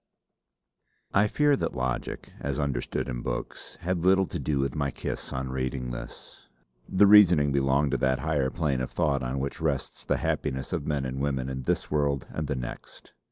I 1.13 1.27
fear 1.27 1.55
that 1.57 1.75
logic, 1.75 2.33
as 2.39 2.59
understood 2.59 3.07
in 3.07 3.21
books, 3.21 3.75
had 3.81 4.03
little 4.03 4.25
to 4.29 4.39
do 4.39 4.57
with 4.57 4.73
my 4.75 4.89
kiss 4.89 5.31
on 5.31 5.49
reading 5.49 5.91
this; 5.91 6.47
the 6.89 7.05
reasoning 7.05 7.51
belonged 7.51 7.91
to 7.91 7.97
that 7.97 8.17
higher 8.17 8.49
plane 8.49 8.81
of 8.81 8.89
thought 8.89 9.21
on 9.21 9.37
which 9.39 9.61
rests 9.61 10.03
the 10.03 10.17
happiness 10.17 10.73
of 10.73 10.87
men 10.87 11.05
and 11.05 11.19
women 11.21 11.49
in 11.49 11.61
this 11.65 11.91
world 11.91 12.25
and 12.33 12.47
the 12.47 12.55
next. 12.55 13.13